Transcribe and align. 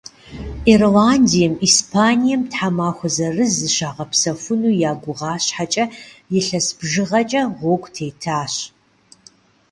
Ирландием, 0.73 1.53
Испанием 1.67 2.41
тхьэмахуэ 2.51 3.09
зырыз 3.15 3.51
зыщагъэпсэхуну 3.59 4.71
я 4.89 4.93
гугъа 5.01 5.33
щхьэкӏэ, 5.43 5.85
илъэс 6.37 6.67
бжыгъэкӏэ 6.77 7.41
гъуэгу 7.57 7.91
тетащ. 7.95 8.53